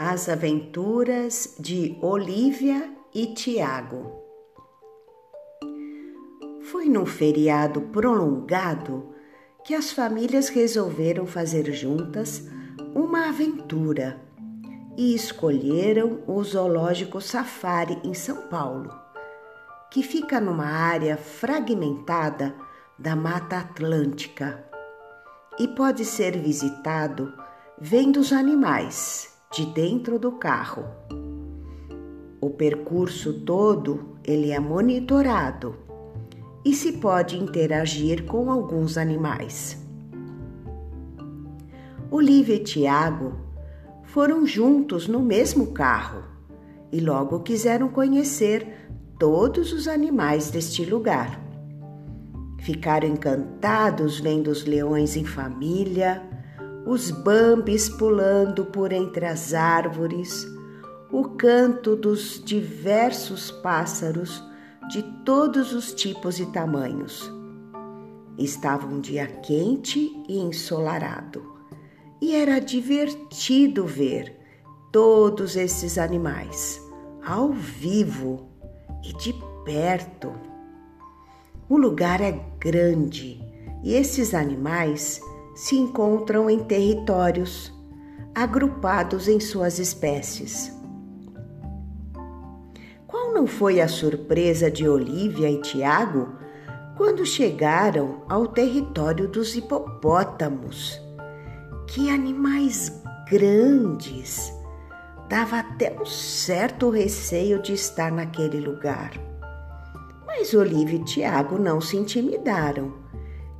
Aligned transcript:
As 0.00 0.28
Aventuras 0.28 1.56
de 1.58 1.98
Olivia 2.00 2.88
e 3.12 3.34
Tiago. 3.34 4.22
Foi 6.70 6.88
num 6.88 7.04
feriado 7.04 7.80
prolongado 7.80 9.12
que 9.64 9.74
as 9.74 9.90
famílias 9.90 10.48
resolveram 10.48 11.26
fazer 11.26 11.72
juntas 11.72 12.48
uma 12.94 13.28
aventura 13.28 14.20
e 14.96 15.14
escolheram 15.14 16.22
o 16.26 16.42
Zoológico 16.44 17.20
Safari 17.20 17.98
em 18.04 18.14
São 18.14 18.48
Paulo, 18.48 18.90
que 19.90 20.02
fica 20.02 20.40
numa 20.40 20.66
área 20.66 21.16
fragmentada 21.16 22.54
da 22.98 23.14
Mata 23.14 23.58
Atlântica 23.58 24.64
e 25.56 25.68
pode 25.68 26.04
ser 26.04 26.36
visitado 26.36 27.32
vendo 27.80 28.18
os 28.18 28.32
animais 28.32 29.38
de 29.52 29.66
dentro 29.66 30.18
do 30.18 30.32
carro. 30.32 30.84
O 32.40 32.50
percurso 32.50 33.32
todo 33.32 34.16
ele 34.24 34.50
é 34.50 34.58
monitorado 34.58 35.76
e 36.64 36.74
se 36.74 36.94
pode 36.94 37.38
interagir 37.38 38.24
com 38.24 38.50
alguns 38.50 38.98
animais. 38.98 39.80
Olivia 42.10 42.56
e 42.56 42.64
Tiago 42.64 43.38
foram 44.02 44.44
juntos 44.44 45.06
no 45.06 45.20
mesmo 45.20 45.68
carro 45.68 46.24
e 46.90 46.98
logo 46.98 47.40
quiseram 47.40 47.88
conhecer 47.88 48.88
todos 49.18 49.72
os 49.72 49.86
animais 49.86 50.50
deste 50.50 50.84
lugar. 50.84 51.47
Ficaram 52.58 53.08
encantados 53.08 54.20
vendo 54.20 54.48
os 54.48 54.64
leões 54.64 55.16
em 55.16 55.24
família, 55.24 56.22
os 56.86 57.10
bambis 57.10 57.88
pulando 57.88 58.66
por 58.66 58.92
entre 58.92 59.26
as 59.26 59.54
árvores, 59.54 60.46
o 61.10 61.24
canto 61.30 61.96
dos 61.96 62.42
diversos 62.44 63.50
pássaros 63.50 64.42
de 64.90 65.02
todos 65.24 65.72
os 65.72 65.92
tipos 65.92 66.38
e 66.40 66.46
tamanhos. 66.46 67.30
Estava 68.36 68.86
um 68.86 69.00
dia 69.00 69.26
quente 69.26 70.12
e 70.28 70.38
ensolarado, 70.38 71.42
e 72.20 72.34
era 72.34 72.58
divertido 72.58 73.84
ver 73.84 74.36
todos 74.92 75.56
esses 75.56 75.98
animais 75.98 76.80
ao 77.24 77.52
vivo 77.52 78.48
e 79.04 79.12
de 79.14 79.34
perto. 79.64 80.47
O 81.70 81.76
lugar 81.76 82.22
é 82.22 82.32
grande 82.58 83.38
e 83.84 83.92
esses 83.92 84.32
animais 84.32 85.20
se 85.54 85.76
encontram 85.76 86.48
em 86.48 86.60
territórios 86.60 87.70
agrupados 88.34 89.28
em 89.28 89.38
suas 89.38 89.78
espécies. 89.78 90.72
Qual 93.06 93.34
não 93.34 93.46
foi 93.46 93.80
a 93.82 93.88
surpresa 93.88 94.70
de 94.70 94.88
Olivia 94.88 95.50
e 95.50 95.60
Tiago 95.60 96.28
quando 96.96 97.26
chegaram 97.26 98.22
ao 98.30 98.46
território 98.46 99.28
dos 99.28 99.54
hipopótamos? 99.54 100.98
Que 101.86 102.08
animais 102.08 103.02
grandes! 103.28 104.50
Dava 105.28 105.58
até 105.58 105.94
um 106.00 106.06
certo 106.06 106.88
receio 106.88 107.60
de 107.60 107.74
estar 107.74 108.10
naquele 108.10 108.58
lugar. 108.58 109.27
Mas 110.38 110.54
Olivia 110.54 111.00
e 111.00 111.02
Tiago 111.02 111.58
não 111.58 111.80
se 111.80 111.96
intimidaram 111.96 112.94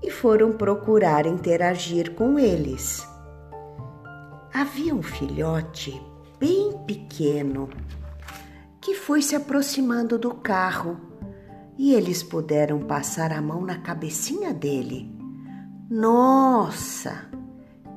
e 0.01 0.13
foram 0.13 0.53
procurar 0.53 1.27
interagir 1.27 2.15
com 2.15 2.39
eles. 2.39 3.05
Havia 4.55 4.95
um 4.95 5.03
filhote 5.03 6.01
bem 6.39 6.79
pequeno 6.87 7.69
que 8.81 8.95
foi 8.95 9.23
se 9.23 9.35
aproximando 9.35 10.17
do 10.17 10.33
carro 10.35 11.01
e 11.77 11.93
eles 11.93 12.23
puderam 12.23 12.79
passar 12.79 13.33
a 13.33 13.43
mão 13.43 13.63
na 13.63 13.79
cabecinha 13.81 14.55
dele. 14.55 15.13
Nossa, 15.91 17.29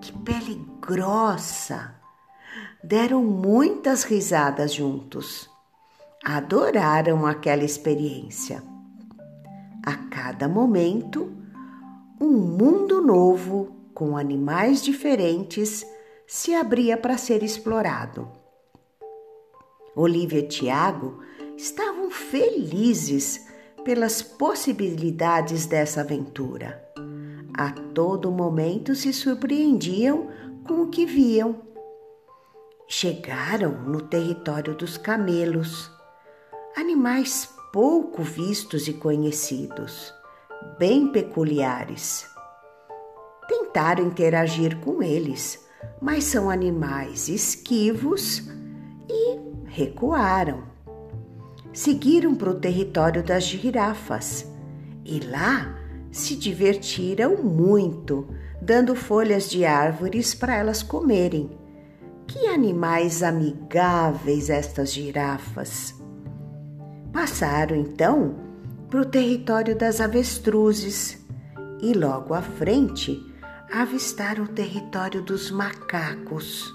que 0.02 0.12
pele 0.12 0.60
grossa! 0.82 1.94
Deram 2.84 3.24
muitas 3.24 4.04
risadas 4.04 4.74
juntos. 4.74 5.48
Adoraram 6.26 7.28
aquela 7.28 7.64
experiência. 7.64 8.71
A 9.84 9.96
cada 9.96 10.48
momento, 10.48 11.32
um 12.20 12.30
mundo 12.30 13.02
novo 13.02 13.76
com 13.96 14.16
animais 14.16 14.84
diferentes 14.84 15.84
se 16.28 16.54
abria 16.54 16.96
para 16.96 17.18
ser 17.18 17.42
explorado. 17.42 18.30
Olivia 19.96 20.40
e 20.40 20.48
Tiago 20.48 21.20
estavam 21.58 22.12
felizes 22.12 23.48
pelas 23.84 24.22
possibilidades 24.22 25.66
dessa 25.66 26.02
aventura. 26.02 26.82
A 27.58 27.72
todo 27.72 28.32
momento 28.32 28.94
se 28.94 29.12
surpreendiam 29.12 30.30
com 30.66 30.84
o 30.84 30.88
que 30.90 31.08
viam. 31.08 31.60
Chegaram 32.88 33.72
no 33.82 34.02
território 34.02 34.76
dos 34.76 34.96
camelos, 34.96 35.90
animais 36.78 37.50
pouco 37.72 38.22
vistos 38.22 38.88
e 38.88 38.94
conhecidos 38.94 40.14
bem 40.78 41.08
peculiares. 41.12 42.28
Tentaram 43.48 44.06
interagir 44.06 44.78
com 44.80 45.02
eles, 45.02 45.66
mas 46.02 46.24
são 46.24 46.50
animais 46.50 47.30
esquivos 47.30 48.44
e 49.10 49.40
recuaram. 49.66 50.64
Seguiram 51.74 52.36
para 52.36 52.50
o 52.50 52.60
território 52.60 53.24
das 53.24 53.44
girafas 53.44 54.46
e 55.06 55.20
lá 55.20 55.78
se 56.12 56.36
divertiram 56.36 57.38
muito, 57.38 58.28
dando 58.62 58.96
folhas 58.96 59.50
de 59.50 59.66
árvores 59.66 60.34
para 60.36 60.56
elas 60.56 60.84
comerem. 60.84 61.50
Que 62.28 62.48
animais 62.48 63.24
amigáveis 63.24 64.50
estas 64.50 64.92
girafas! 64.92 66.01
Passaram 67.12 67.76
então 67.76 68.36
para 68.90 69.02
o 69.02 69.06
território 69.06 69.76
das 69.76 70.00
avestruzes 70.00 71.26
e 71.82 71.94
logo 71.94 72.34
à 72.34 72.42
frente 72.42 73.26
avistaram 73.72 74.44
o 74.44 74.48
território 74.48 75.22
dos 75.22 75.50
macacos. 75.50 76.74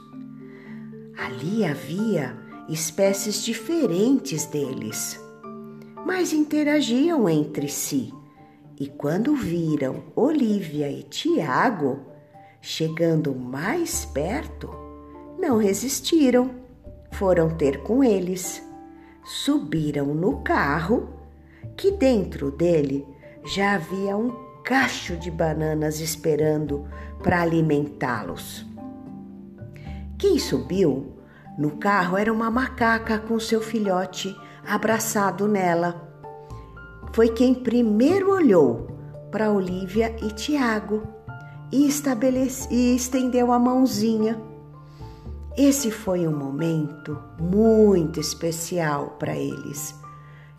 Ali 1.16 1.64
havia 1.64 2.36
espécies 2.68 3.42
diferentes 3.42 4.46
deles, 4.46 5.20
mas 6.04 6.32
interagiam 6.32 7.28
entre 7.28 7.68
si. 7.68 8.12
E 8.78 8.88
quando 8.88 9.34
viram 9.34 10.04
Olivia 10.14 10.90
e 10.90 11.02
Tiago 11.02 12.00
chegando 12.60 13.34
mais 13.34 14.04
perto, 14.04 14.68
não 15.38 15.56
resistiram, 15.56 16.50
foram 17.12 17.48
ter 17.48 17.82
com 17.82 18.02
eles. 18.02 18.65
Subiram 19.26 20.14
no 20.14 20.36
carro 20.42 21.08
que 21.76 21.90
dentro 21.90 22.52
dele 22.52 23.04
já 23.44 23.74
havia 23.74 24.16
um 24.16 24.32
cacho 24.62 25.16
de 25.16 25.32
bananas 25.32 25.98
esperando 25.98 26.86
para 27.24 27.42
alimentá-los. 27.42 28.64
Quem 30.16 30.38
subiu 30.38 31.16
no 31.58 31.72
carro 31.72 32.16
era 32.16 32.32
uma 32.32 32.52
macaca 32.52 33.18
com 33.18 33.40
seu 33.40 33.60
filhote 33.60 34.32
abraçado 34.64 35.48
nela. 35.48 36.08
Foi 37.12 37.28
quem 37.28 37.52
primeiro 37.52 38.30
olhou 38.30 38.86
para 39.32 39.50
Olivia 39.50 40.14
e 40.22 40.28
Tiago 40.34 41.02
e, 41.72 41.88
e 42.70 42.94
estendeu 42.94 43.50
a 43.50 43.58
mãozinha. 43.58 44.40
Esse 45.56 45.90
foi 45.90 46.28
um 46.28 46.36
momento 46.36 47.18
muito 47.40 48.20
especial 48.20 49.16
para 49.18 49.34
eles. 49.34 49.94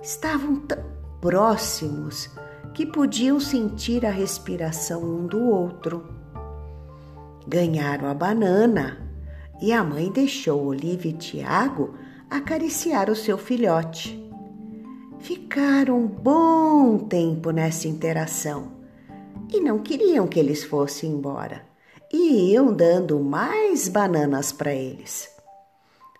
Estavam 0.02 0.56
tão 0.56 0.84
próximos 1.22 2.32
que 2.74 2.84
podiam 2.84 3.40
sentir 3.40 4.08
a 4.08 4.10
respiração 4.10 5.04
um 5.04 5.28
do 5.28 5.40
outro. 5.40 6.04
Ganharam 7.48 8.10
a 8.10 8.14
banana 8.16 8.98
e 9.62 9.72
a 9.72 9.84
mãe 9.84 10.12
deixou 10.12 10.66
Olivia 10.66 11.12
e 11.12 11.14
Tiago 11.14 11.94
acariciar 12.28 13.08
o 13.12 13.16
seu 13.16 13.38
filhote. 13.38 14.20
Ficaram 15.20 16.00
um 16.00 16.08
bom 16.08 16.98
tempo 16.98 17.52
nessa 17.52 17.88
interação 17.88 18.72
e 19.54 19.60
não 19.60 19.78
queriam 19.78 20.28
que 20.28 20.40
eles 20.40 20.64
fossem 20.64 21.12
embora 21.12 21.67
e 22.12 22.52
iam 22.52 22.74
dando 22.74 23.20
mais 23.20 23.88
bananas 23.88 24.52
para 24.52 24.74
eles. 24.74 25.30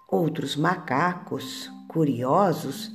Outros 0.10 0.56
macacos, 0.56 1.72
curiosos, 1.88 2.92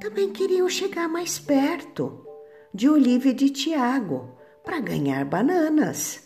também 0.00 0.32
queriam 0.32 0.68
chegar 0.68 1.08
mais 1.08 1.38
perto 1.38 2.26
de 2.72 2.88
Olivia 2.88 3.32
e 3.32 3.34
de 3.34 3.50
Tiago 3.50 4.36
para 4.64 4.80
ganhar 4.80 5.24
bananas. 5.24 6.24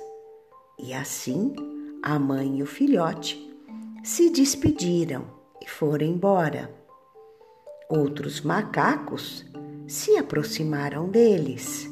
E 0.78 0.92
assim 0.92 1.54
a 2.02 2.18
mãe 2.18 2.58
e 2.58 2.62
o 2.62 2.66
filhote 2.66 3.50
se 4.02 4.30
despediram 4.30 5.24
e 5.60 5.68
foram 5.68 6.06
embora. 6.06 6.70
Outros 7.88 8.40
macacos 8.40 9.44
se 9.86 10.16
aproximaram 10.16 11.08
deles 11.08 11.90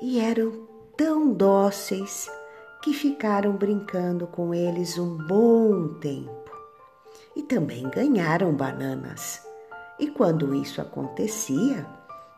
e 0.00 0.18
eram 0.18 0.69
tão 1.00 1.32
dóceis 1.32 2.30
que 2.82 2.92
ficaram 2.92 3.56
brincando 3.56 4.26
com 4.26 4.52
eles 4.52 4.98
um 4.98 5.16
bom 5.16 5.94
tempo. 5.94 6.50
E 7.34 7.42
também 7.42 7.88
ganharam 7.88 8.52
bananas. 8.52 9.40
E 9.98 10.08
quando 10.08 10.54
isso 10.54 10.78
acontecia, 10.78 11.86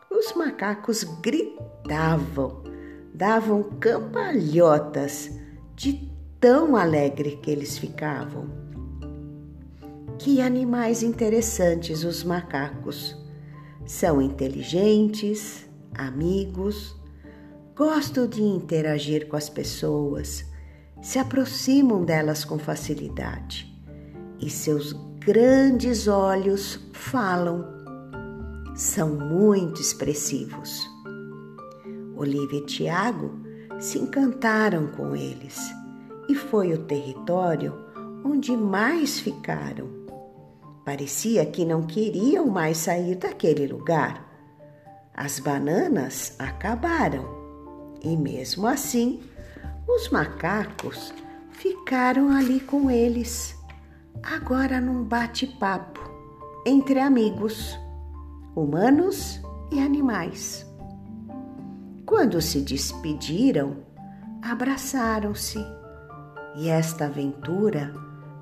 os 0.09 0.31
macacos 0.31 1.03
gritavam, 1.03 2.63
davam 3.13 3.63
cambalhotas 3.81 5.29
de 5.75 6.09
tão 6.39 6.77
alegre 6.77 7.37
que 7.43 7.51
eles 7.51 7.77
ficavam. 7.77 8.47
Que 10.17 10.39
animais 10.39 11.03
interessantes 11.03 12.05
os 12.05 12.23
macacos. 12.23 13.13
São 13.85 14.21
inteligentes, 14.21 15.69
amigos, 15.93 17.02
gostam 17.75 18.27
de 18.27 18.41
interagir 18.41 19.27
com 19.27 19.35
as 19.35 19.49
pessoas, 19.49 20.45
se 21.01 21.17
aproximam 21.17 22.05
delas 22.05 22.45
com 22.45 22.59
facilidade 22.59 23.69
e 24.39 24.49
seus 24.49 24.93
grandes 25.19 26.07
olhos 26.07 26.79
falam. 26.93 27.65
São 28.75 29.09
muito 29.09 29.81
expressivos. 29.81 30.87
Olivia 32.15 32.59
e 32.59 32.65
Tiago 32.65 33.31
se 33.79 33.99
encantaram 33.99 34.87
com 34.87 35.15
eles 35.15 35.59
e 36.29 36.35
foi 36.35 36.73
o 36.73 36.85
território 36.85 37.73
onde 38.23 38.55
mais 38.55 39.19
ficaram. 39.19 39.89
Parecia 40.85 41.45
que 41.45 41.65
não 41.65 41.83
queriam 41.83 42.47
mais 42.47 42.77
sair 42.77 43.15
daquele 43.15 43.67
lugar. 43.67 44.29
As 45.13 45.39
bananas 45.39 46.35
acabaram 46.39 47.42
e, 48.03 48.17
mesmo 48.17 48.67
assim, 48.67 49.21
os 49.87 50.09
macacos 50.09 51.13
ficaram 51.51 52.29
ali 52.29 52.59
com 52.59 52.91
eles, 52.91 53.57
agora 54.21 54.81
num 54.81 55.03
bate-papo 55.03 56.01
entre 56.65 56.99
amigos, 56.99 57.77
humanos 58.55 59.41
e 59.71 59.79
animais. 59.79 60.65
Quando 62.05 62.41
se 62.41 62.61
despediram, 62.61 63.77
abraçaram-se 64.41 65.59
e 66.55 66.69
esta 66.69 67.05
aventura 67.05 67.93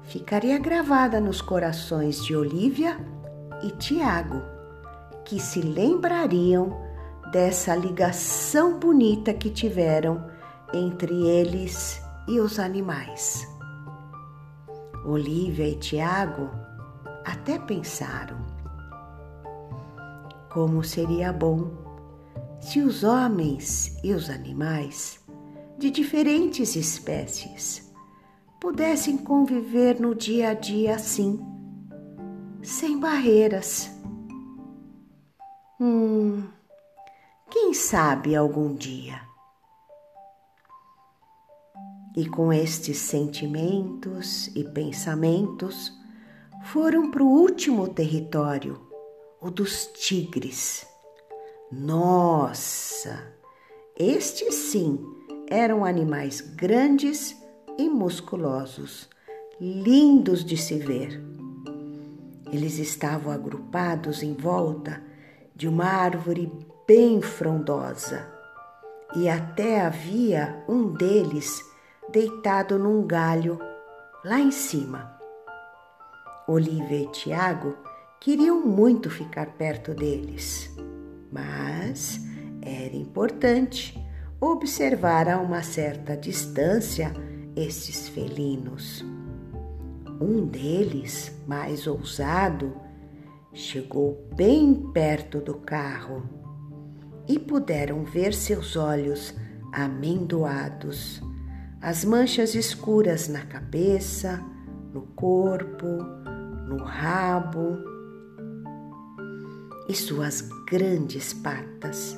ficaria 0.03 0.57
gravada 0.57 1.19
nos 1.19 1.41
corações 1.41 2.23
de 2.25 2.35
Olivia 2.35 2.97
e 3.63 3.71
Tiago, 3.71 4.41
que 5.23 5.39
se 5.39 5.61
lembrariam 5.61 6.90
dessa 7.31 7.73
ligação 7.75 8.77
bonita 8.77 9.33
que 9.33 9.49
tiveram 9.49 10.29
entre 10.73 11.25
eles 11.27 12.01
e 12.27 12.39
os 12.39 12.59
animais. 12.59 13.47
Olivia 15.05 15.67
e 15.67 15.75
Tiago 15.75 16.49
até 17.25 17.57
pensaram 17.57 18.37
como 20.51 20.83
seria 20.83 21.31
bom 21.31 21.71
se 22.59 22.81
os 22.81 23.03
homens 23.03 23.97
e 24.03 24.13
os 24.13 24.29
animais 24.29 25.19
de 25.77 25.89
diferentes 25.89 26.75
espécies 26.75 27.91
pudessem 28.59 29.17
conviver 29.17 29.99
no 29.99 30.13
dia 30.13 30.49
a 30.49 30.53
dia 30.53 30.95
assim, 30.95 31.39
sem 32.61 32.99
barreiras. 32.99 33.89
Hum, 35.79 36.43
quem 37.51 37.73
sabe 37.73 38.33
algum 38.33 38.73
dia. 38.73 39.21
E 42.15 42.25
com 42.25 42.51
estes 42.51 42.97
sentimentos 42.97 44.47
e 44.55 44.63
pensamentos, 44.63 45.91
foram 46.63 47.11
para 47.11 47.21
o 47.21 47.27
último 47.27 47.89
território, 47.89 48.79
o 49.41 49.51
dos 49.51 49.87
tigres. 49.87 50.87
Nossa! 51.69 53.35
Estes 53.97 54.55
sim 54.55 54.99
eram 55.49 55.83
animais 55.83 56.39
grandes 56.39 57.35
e 57.77 57.89
musculosos, 57.89 59.09
lindos 59.59 60.45
de 60.45 60.55
se 60.55 60.77
ver. 60.77 61.21
Eles 62.51 62.77
estavam 62.79 63.31
agrupados 63.31 64.23
em 64.23 64.33
volta 64.33 65.03
de 65.55 65.67
uma 65.67 65.85
árvore 65.85 66.51
bem 66.93 67.21
frondosa 67.21 68.27
e 69.15 69.29
até 69.29 69.79
havia 69.79 70.61
um 70.67 70.91
deles 70.91 71.63
deitado 72.11 72.77
num 72.77 73.07
galho 73.07 73.57
lá 74.25 74.41
em 74.41 74.51
cima. 74.51 75.17
Olivia 76.45 77.03
e 77.03 77.07
Tiago 77.07 77.77
queriam 78.19 78.59
muito 78.67 79.09
ficar 79.09 79.51
perto 79.53 79.93
deles, 79.93 80.69
mas 81.31 82.19
era 82.61 82.93
importante 82.93 83.97
observar 84.41 85.29
a 85.29 85.39
uma 85.39 85.63
certa 85.63 86.17
distância 86.17 87.13
estes 87.55 88.09
felinos. 88.09 89.01
Um 90.19 90.45
deles, 90.45 91.31
mais 91.47 91.87
ousado, 91.87 92.75
chegou 93.53 94.27
bem 94.35 94.91
perto 94.91 95.39
do 95.39 95.53
carro 95.53 96.40
e 97.27 97.37
puderam 97.39 98.03
ver 98.03 98.33
seus 98.33 98.75
olhos 98.75 99.33
amendoados, 99.71 101.21
as 101.81 102.03
manchas 102.03 102.55
escuras 102.55 103.27
na 103.27 103.41
cabeça, 103.41 104.43
no 104.93 105.01
corpo, 105.15 105.85
no 106.67 106.83
rabo 106.83 107.77
e 109.87 109.93
suas 109.95 110.41
grandes 110.69 111.33
patas, 111.33 112.17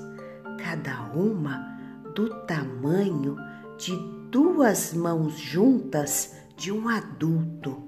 cada 0.60 1.12
uma 1.13 1.74
do 2.13 2.29
tamanho 2.45 3.36
de 3.77 3.95
duas 4.29 4.93
mãos 4.93 5.38
juntas 5.38 6.36
de 6.55 6.72
um 6.72 6.88
adulto. 6.88 7.81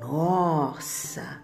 Nossa! 0.00 1.42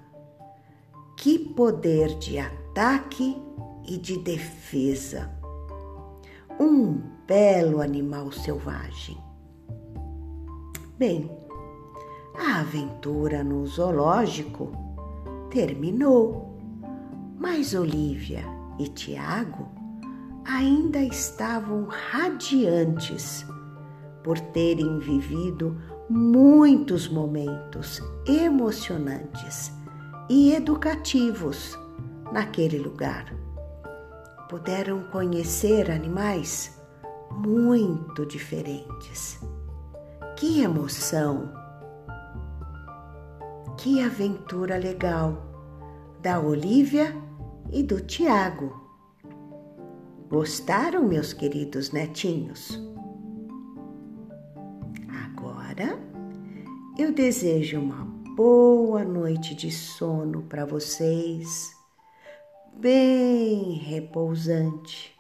Que 1.16 1.38
poder 1.38 2.18
de 2.18 2.38
ataque 2.38 3.40
e 3.86 3.96
de 3.96 4.18
defesa! 4.18 5.30
Um 6.58 7.00
belo 7.26 7.80
animal 7.80 8.30
selvagem. 8.30 9.16
Bem, 10.98 11.30
a 12.34 12.60
aventura 12.60 13.42
no 13.42 13.66
zoológico 13.66 14.72
terminou, 15.50 16.58
mas 17.38 17.74
Olivia 17.74 18.44
e 18.78 18.88
Tiago 18.88 19.68
ainda 20.44 21.00
estavam 21.00 21.86
radiantes 21.88 23.44
por 24.22 24.38
terem 24.38 24.98
vivido 24.98 25.76
muitos 26.08 27.08
momentos 27.08 28.00
emocionantes 28.26 29.72
e 30.28 30.52
educativos 30.52 31.78
naquele 32.32 32.78
lugar. 32.78 33.34
Puderam 34.52 35.04
conhecer 35.04 35.90
animais 35.90 36.78
muito 37.30 38.26
diferentes. 38.26 39.40
Que 40.36 40.60
emoção! 40.60 41.50
Que 43.78 44.02
aventura 44.02 44.76
legal 44.76 45.42
da 46.20 46.38
Olivia 46.38 47.16
e 47.72 47.82
do 47.82 48.02
Tiago. 48.02 48.78
Gostaram, 50.28 51.02
meus 51.08 51.32
queridos 51.32 51.90
netinhos? 51.90 52.78
Agora 55.24 55.98
eu 56.98 57.10
desejo 57.10 57.80
uma 57.80 58.04
boa 58.36 59.02
noite 59.02 59.54
de 59.54 59.70
sono 59.70 60.42
para 60.42 60.66
vocês, 60.66 61.74
bem 62.82 63.74
repousante. 63.74 65.14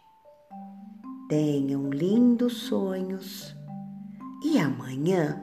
Tenham 1.28 1.90
lindos 1.90 2.54
sonhos 2.64 3.54
e 4.44 4.58
amanhã 4.58 5.40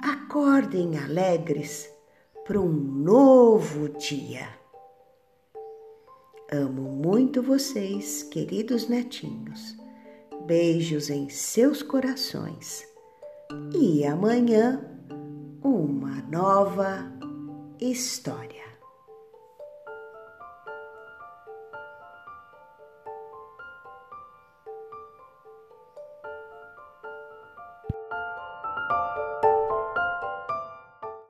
acordem 0.00 0.96
alegres 0.96 1.90
para 2.46 2.60
um 2.60 2.70
novo 2.70 3.88
dia. 3.98 4.48
Amo 6.52 6.82
muito 6.82 7.42
vocês, 7.42 8.22
queridos 8.22 8.88
netinhos. 8.88 9.76
Beijos 10.46 11.10
em 11.10 11.28
seus 11.28 11.82
corações. 11.82 12.86
E 13.74 14.04
amanhã, 14.04 14.88
uma 15.64 16.22
nova 16.30 17.12
história. 17.80 18.69